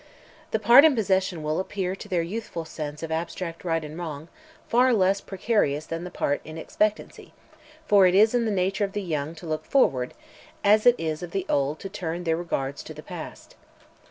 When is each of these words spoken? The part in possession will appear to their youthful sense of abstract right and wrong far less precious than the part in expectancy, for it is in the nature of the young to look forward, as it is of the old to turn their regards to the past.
The 0.49 0.57
part 0.57 0.83
in 0.83 0.95
possession 0.95 1.43
will 1.43 1.59
appear 1.59 1.95
to 1.95 2.07
their 2.07 2.23
youthful 2.23 2.65
sense 2.65 3.03
of 3.03 3.11
abstract 3.11 3.63
right 3.63 3.85
and 3.85 3.99
wrong 3.99 4.29
far 4.67 4.93
less 4.95 5.21
precious 5.21 5.85
than 5.85 6.05
the 6.05 6.09
part 6.09 6.41
in 6.43 6.57
expectancy, 6.57 7.33
for 7.85 8.07
it 8.07 8.15
is 8.15 8.33
in 8.33 8.45
the 8.45 8.51
nature 8.51 8.83
of 8.83 8.93
the 8.93 9.03
young 9.03 9.35
to 9.35 9.45
look 9.45 9.63
forward, 9.63 10.15
as 10.63 10.87
it 10.87 10.95
is 10.97 11.21
of 11.21 11.29
the 11.29 11.45
old 11.47 11.77
to 11.81 11.87
turn 11.87 12.23
their 12.23 12.35
regards 12.35 12.81
to 12.85 12.95
the 12.95 13.03
past. 13.03 13.53